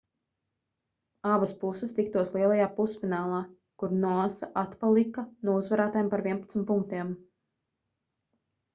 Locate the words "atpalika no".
4.65-5.61